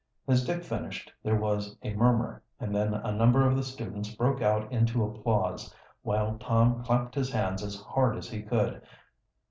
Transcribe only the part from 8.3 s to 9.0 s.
could.